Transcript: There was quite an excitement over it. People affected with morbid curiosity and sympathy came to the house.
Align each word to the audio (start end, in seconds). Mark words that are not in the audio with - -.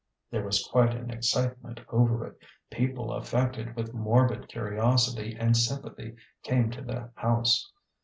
There 0.31 0.43
was 0.43 0.67
quite 0.67 0.95
an 0.95 1.11
excitement 1.11 1.79
over 1.89 2.25
it. 2.25 2.39
People 2.71 3.13
affected 3.13 3.75
with 3.75 3.93
morbid 3.93 4.47
curiosity 4.47 5.37
and 5.39 5.55
sympathy 5.55 6.15
came 6.41 6.71
to 6.71 6.81
the 6.81 7.11
house. 7.13 7.71